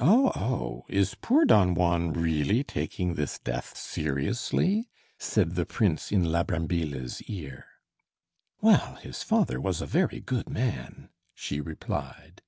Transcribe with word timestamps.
"Oh, 0.00 0.32
oh, 0.34 0.86
is 0.88 1.14
poor 1.14 1.44
Don 1.44 1.74
Juan 1.74 2.14
really 2.14 2.64
taking 2.64 3.16
this 3.16 3.38
death 3.38 3.76
seriously?" 3.76 4.88
said 5.18 5.56
the 5.56 5.66
prince 5.66 6.10
in 6.10 6.24
la 6.32 6.42
Brambilla's 6.42 7.20
ear. 7.24 7.66
"Well, 8.62 8.94
his 8.94 9.22
father 9.22 9.60
was 9.60 9.82
a 9.82 9.86
very 9.86 10.20
good 10.20 10.48
man," 10.48 11.10
she 11.34 11.60
replied. 11.60 12.40